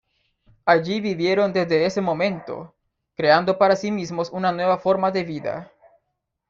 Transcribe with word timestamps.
Allí 0.65 0.99
vivieron 0.99 1.53
desde 1.53 1.85
ese 1.85 2.01
momento, 2.01 2.73
creando 3.13 3.59
para 3.59 3.75
sí 3.75 3.91
mismos 3.91 4.31
una 4.31 4.51
nueva 4.51 4.79
forma 4.79 5.11
de 5.11 5.23
vida. 5.23 5.71